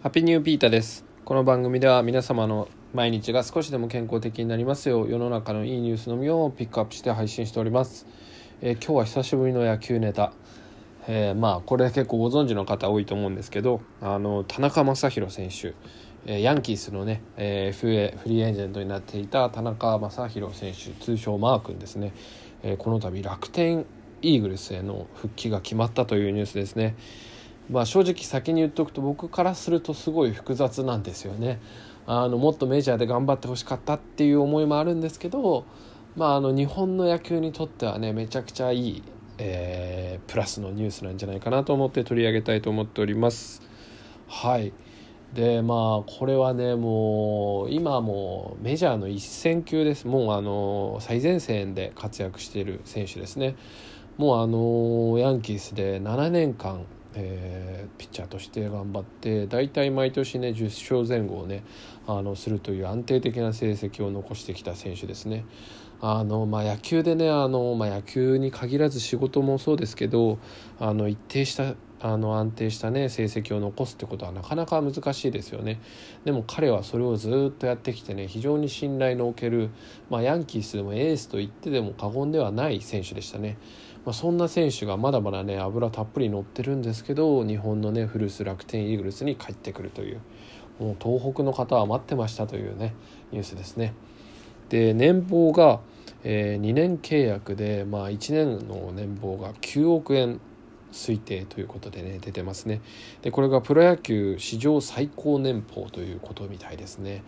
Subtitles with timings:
[0.00, 1.04] ハッピーニューピーターです。
[1.24, 8.06] この番組では皆様の毎日が少しでも健康的になりますよう世の中のいいニュースのみをピックアップして配信しております、
[8.60, 10.32] えー、今日は久しぶりの野球ネタ、
[11.08, 15.74] えー、まあこれ結構ご存知の方多いと思うんですけどあの田中将大選手。
[16.26, 22.12] ヤンキースのね、えー、FA フリーエージェントになっていた田中将大選手通称マー君ですね、
[22.62, 23.84] えー、この度楽天
[24.22, 26.94] イーグルスへの復帰が決まったというニュースですね。
[27.70, 31.60] まあ、正直先に言っておくと僕からするとすごい複雑なんですよね。
[32.06, 35.66] あのもっとメジャーで頑張ってほしかったっていう思いもあるんですけど、
[36.16, 39.02] まあ、あの日本の野球にとってはねめちゃくちゃいい、
[39.36, 43.60] えー、プラスのニュースなんじゃないかなと思って取り上げたいと思っております。
[44.26, 44.72] はい
[45.34, 53.54] でまあこれはねもう今もメジャーの一戦級ですもうあの最前線で活躍している選手ですね
[54.16, 60.64] もうあのヤンキースで7年間えー、ピッチャーとして頑張って大体毎年ね10
[60.96, 61.64] 勝前後をね
[62.06, 65.44] あのするという安定的な成績を残してきた選手ですね。
[66.00, 70.38] あのまあ、野球でねあの、まあ、野球に限らず仕事もそうですけど
[70.78, 75.80] あの一定したあの安定したね成績を残すってことはなかなか難しいですよね
[76.24, 79.70] でも彼はそれをずっとやってきてね非常に信頼のおける、
[80.08, 83.58] まあ、ヤンキースでもエースと言ってでも過言ではない選手でしたね
[84.04, 90.20] まあ、そんな選手がまだまだね油たっぷり乗ってるんですけど日本のね古巣楽天イーグルスに帰ってくるという
[90.78, 92.94] もう東北の方は待ってましたというね
[93.32, 93.94] ニュースですね。
[94.68, 95.80] で年俸が、
[96.24, 100.40] えー、2年契約で、まあ、1年の年俸が9億円
[100.92, 102.80] 推定ということでね出てますね
[103.22, 107.22] でこれがプロ野球史上最高年俸ということみたいですね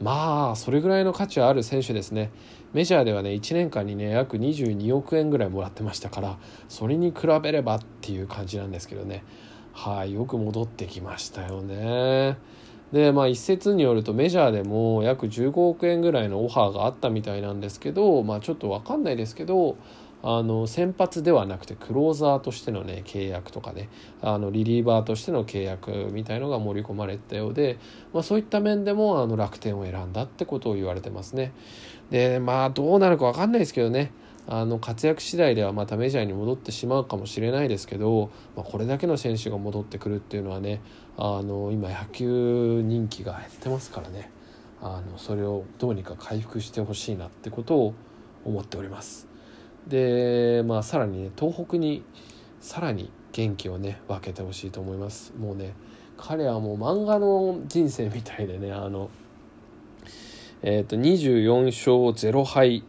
[0.00, 2.30] まあそれぐらいの価値はある選手ですね。
[2.72, 9.24] メジャーではね1年間にね約22億円ぐらいもらってましたからそれに比べればっていう感じなんですけどね。
[9.72, 12.38] はいよく戻ってきましたよね。
[12.92, 19.76] でまあ一説によるとメジャーでも約15億円ぐらいのオファーがあったみたいなんですけどまあちょっと分かんないですけど
[20.22, 23.88] あの先発ではなくてクローザーとしてのね契約とかね
[24.20, 27.78] あのリリーバーとしての契約みたいのが盛り込まれたようで、
[28.12, 31.52] まあ、そういった面でもあの楽天を選んだってことを言われてますね。
[32.10, 34.12] でまあどうなるか分かんないですけどね
[34.46, 40.80] あの活躍次第ではまたメジャーに戻ってしまうかもしれないですけど、まあ、これだけの選手が戻ってくるっていうのはね
[41.16, 44.30] あの今野球人気が減ってますからね
[44.82, 47.94] あのそれをどうにか回復してほしいなってことを
[48.44, 49.29] 思っております。
[49.86, 52.02] でまあさらにね東北に
[52.60, 55.32] さらに元気をね分けてほしいと思います。
[55.38, 55.74] もうね
[56.16, 59.10] 彼はもう漫画の人生みたいでねあの
[60.62, 61.94] えっ、ー、と24勝
[62.32, 62.84] 0敗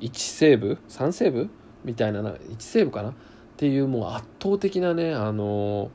[0.00, 1.50] 1セーブ？3セーブ？
[1.84, 3.10] みたいな1セーブかな？
[3.10, 3.12] っ
[3.56, 5.90] ていうもう圧倒的なねあの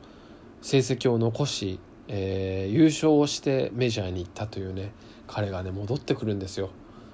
[0.61, 1.79] 成績を残し、
[2.09, 4.91] えー、優勝をしてメジャーに行ったというね
[5.27, 6.71] 彼がね戻ってくるんですよ。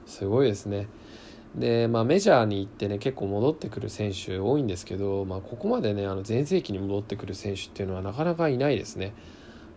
[0.07, 0.87] すごいですね。
[1.55, 9.13] で、まあ、メジャーに行ってね結構戻ってくる選手多いんですけど、まあ、ここまでねあの全盛期に戻ってくる選手っていうのはなかなかいないですね。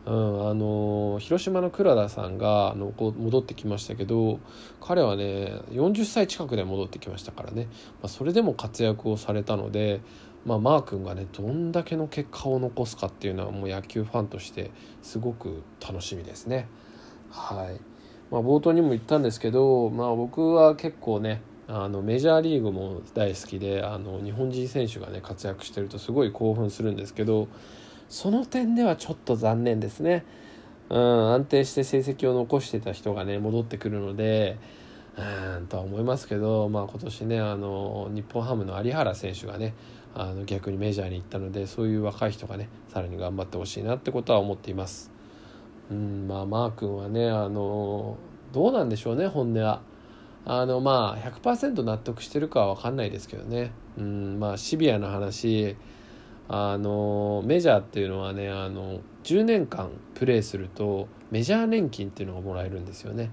[0.04, 4.40] うん、あの広島の倉田さんがあのこう戻ってきましたけど
[4.80, 7.68] 彼はね40歳近くで戻ってきましたからね、
[8.00, 10.00] まあ、それでも活躍をされたので、
[10.44, 14.72] まあ、マー君がねどんだけの結果を残すかっていうのはもう野球ファンとして
[15.02, 16.66] すごく楽しみですね。
[17.30, 17.80] はい
[18.32, 21.42] まあ、冒頭にも言ったんですけど、まあ、僕は結構ね
[21.74, 27.48] あのメジャーリーグも大好きであの日本人選手がね活躍してるとすごい興奮するんですけど
[28.10, 30.26] その点ではちょっと残念ですね。
[30.90, 34.58] うん、安定して成績を残してた人がね戻ってくるので
[35.16, 39.72] うんとは思いますけど、まあ、今年ねあの日本ハムの有原選手がね
[40.14, 45.10] あの逆にメジャーに行ったのでそういう若い人がねさらに頑張ってほしいなってことは思っています。
[45.90, 48.18] うんまあ、マー君はねあの
[48.52, 49.80] どうなんでしょうね本音は。
[50.44, 55.76] あのまあ100%納得してるかは分かんないですけどね、うんまあ、シビアな話。
[56.48, 63.30] あのメジャーっていうのはねあの10年間プレーするとメジャー年金っていうのがもらえるんですよね。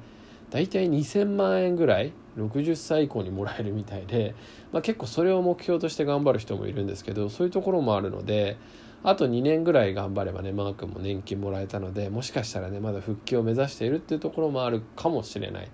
[0.52, 4.34] 大体2000万円ぐらい60歳以降にもらえるみたいで、
[4.72, 8.58] まあ、結構それを目標として頑張る人もいるんですけどそういうところもあるので
[9.04, 15.70] あと2年ぐらい頑張ればねマー君も年金もらえたのでもしかしたらねまだ復帰を目指しているっていうところもあるかもしれない。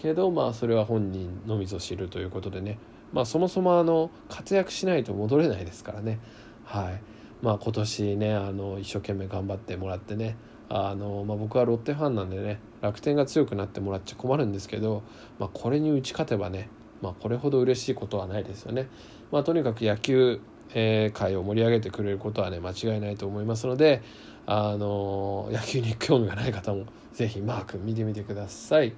[0.00, 2.78] けどまあそれは本人のみぞ知るということでね。
[3.12, 6.18] まあそもそもあの活躍しないと戻れないですからね。
[6.64, 7.02] はい。
[7.42, 10.36] まあ今年ねあの一生懸命頑張ってもらってね。
[10.72, 15.02] あの、まあ、僕はロッテファンなんでね楽天が強くなってもらっちゃ困るんですけど、
[15.38, 16.68] まあ、これに打ち勝てばね、
[17.02, 18.88] まあ、これほど嬉しいことはないですよね。
[19.32, 20.40] まあ、とにかく野球、
[20.72, 24.02] えー、界を盛り上げてくれることはね間違いないと思いますので
[24.46, 28.94] あの野球に興味がない方もぜひマーク見てみてください。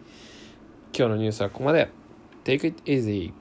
[0.95, 1.89] 今日のニュースはここまで。
[2.45, 3.33] Take it easy.